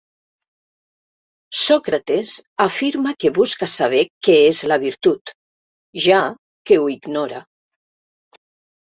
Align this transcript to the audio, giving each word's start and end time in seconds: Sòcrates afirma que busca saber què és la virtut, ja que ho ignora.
Sòcrates 1.63 2.31
afirma 2.65 3.13
que 3.23 3.29
busca 3.35 3.69
saber 3.73 3.99
què 4.27 4.37
és 4.45 4.61
la 4.71 4.77
virtut, 4.85 5.33
ja 6.07 6.23
que 6.71 6.79
ho 6.79 6.89
ignora. 6.95 7.43